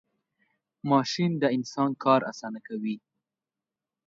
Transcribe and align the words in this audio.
ماشین 0.91 1.31
د 1.41 1.43
انسان 1.57 1.91
کار 2.03 2.19
آسانه 2.31 2.59
کوي. 2.67 2.95